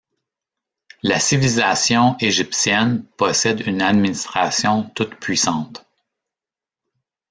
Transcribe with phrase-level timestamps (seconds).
[1.03, 5.85] La civilisation égyptienne possède une administration toute-puissante.